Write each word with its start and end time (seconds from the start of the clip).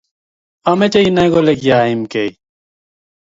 Ameche 0.71 0.99
inai 1.09 1.29
kole 1.33 1.53
kiaimgei 1.61 2.31